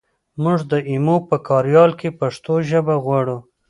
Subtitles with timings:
[0.41, 3.37] مونږ د ایمو په کاریال کې پښتو ژبه غواړو